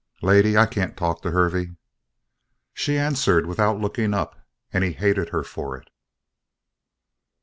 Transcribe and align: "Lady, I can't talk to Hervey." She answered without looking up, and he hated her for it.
"Lady, 0.23 0.57
I 0.57 0.65
can't 0.65 0.97
talk 0.97 1.21
to 1.21 1.29
Hervey." 1.29 1.75
She 2.73 2.97
answered 2.97 3.45
without 3.45 3.79
looking 3.79 4.15
up, 4.15 4.35
and 4.73 4.83
he 4.83 4.93
hated 4.93 5.29
her 5.29 5.43
for 5.43 5.77
it. 5.77 5.89